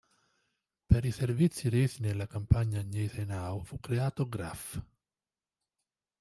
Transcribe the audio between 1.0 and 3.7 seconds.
i servizi resi nella campagna Gneisenau